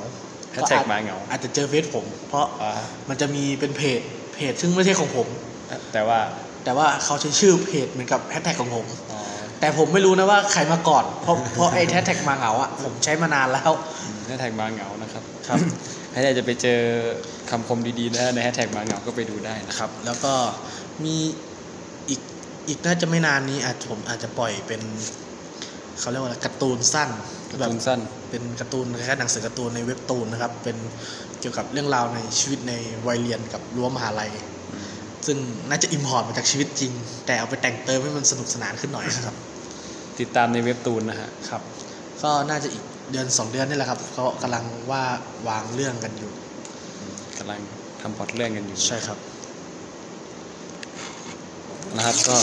[0.53, 4.01] แฮชแท็กมาเหงา อาจจะเจอเฟซผม เพราะอ่ามันจะมีเป็นเพจ
[4.35, 5.27] เพจซึ่งไม่ใช่ของผม
[5.93, 6.19] แต่ว่า
[6.65, 9.21] แต่ว่าเขาใช้ชื่อเพจเหมือนกับแฮชแท็กของผมอ๋อ
[9.61, 13.71] แต่ผมไม่รู้นะว่าใครมาก่อนเพราะเพราะไอ้แฮชแท็กมาเหงาอะผมใช้มานานแล้ว
[14.27, 15.59] แฮชแท็กมาเหงานะครับครับ
[16.13, 16.81] ถ้าอยากจะไปเจอ
[17.51, 20.35] คำคมดีๆนะฮะในแฮชแท็กมาเหงาก็ไปดูได้นะครับ แล้วก็
[21.05, 21.17] มี
[22.09, 22.21] อีก
[22.69, 24.83] อีกน่าจะไม่นานนี้อาจผมอาจจะปล่อยเป็น
[26.01, 27.11] เขาเรียกว่าอะไรการ์ตูนสั้น
[27.51, 30.77] แบบการ์ตูนสั้น เป็นการ์ตูนคล้ายๆหนังสือการ์ตูนในเว็บตูนนะครับ เป็น
[31.41, 32.73] เกี่ยวกับเรื่องราวในชีวิตใน
[33.07, 34.31] วัยเรียนกับรั้วมหาลัย
[35.27, 36.93] ซึ่งน่าจะ import มาจากชีวิตจริง
[37.27, 39.37] แต่เอาไปแต่งเติมให้มันสนุกสนานขึ้นหน่อยนะครับ
[40.21, 41.63] ติดตามในเว็บตูนนะฮะครับ
[42.23, 45.05] ก็น่าจะอีก เดือนสองเดือนนี่แหละครับเขากำลังว่า
[45.49, 46.33] วางเรื่องกันอยู่
[47.39, 47.61] กำลัง
[48.01, 49.19] ทำพล็อตเรื่องกันอยู่ ใช่ครับ
[51.97, 52.37] นะครับก็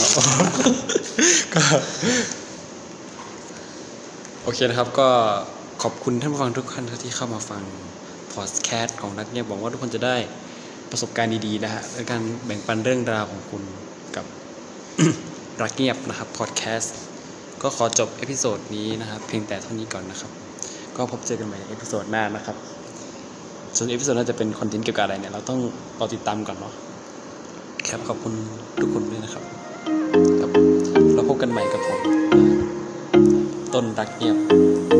[1.54, 1.62] ก็
[4.42, 5.08] โอเคนะครับ ก็
[5.82, 7.62] ขอบคุณท่านผู้ฟังทุกท่านที่เข้ามาฟัง
[8.32, 10.16] พอดแคสต์ของรักเงียบหวังว่าทุกคนจะได้
[10.90, 13.62] ประสบการณ์ดีๆนะฮะในการแบ่งปันเรื่องราวของคุณ
[14.16, 14.26] กับ
[15.62, 16.94] รักเงียบนะครับพอดแคสต์
[17.62, 20.32] ก็ขอจบ episode นี้นะครับ เพียงแต่เท่านี้ก่อนนะครับ
[20.96, 22.56] ก็พบเจอกันใหม่ใน episode หน้านะครับ
[23.76, 25.58] ส่วน episode น่าจะเป็น content เกี่ยวกับอะไรเนี่ย เราต้อง
[25.98, 26.74] รอติดตามก่อนเนาะ
[27.90, 28.34] ครับขอบคุณ
[28.80, 29.44] ทุกคนด้วยนะครับ
[30.40, 30.50] ครับ
[31.14, 31.98] เราพบกันใหม่กับผม
[33.74, 34.36] ต้นรักเงียบ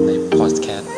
[0.07, 0.91] ในพอดแคสต์